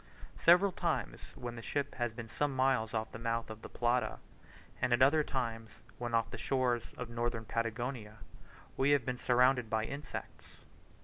Several 0.39 0.71
times 0.71 1.21
when 1.35 1.55
the 1.55 1.61
ship 1.61 1.93
has 1.93 2.11
been 2.11 2.27
some 2.27 2.55
miles 2.55 2.91
off 2.91 3.11
the 3.11 3.19
mouth 3.19 3.51
of 3.51 3.61
the 3.61 3.69
Plata, 3.69 4.17
and 4.81 4.93
at 4.93 5.01
other 5.03 5.23
times 5.23 5.69
when 5.99 6.15
off 6.15 6.31
the 6.31 6.39
shores 6.39 6.85
of 6.97 7.07
Northern 7.11 7.45
Patagonia, 7.45 8.17
we 8.75 8.89
have 8.97 9.05
been 9.05 9.19
surrounded 9.19 9.69
by 9.69 9.83
insects. 9.83 10.53